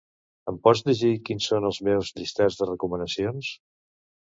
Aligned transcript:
Em 0.51 0.55
pots 0.67 0.81
llegir 0.87 1.11
quins 1.29 1.51
són 1.53 1.69
els 1.71 1.81
meus 1.91 2.13
llistats 2.19 2.61
de 2.63 2.73
recomanacions? 2.75 3.57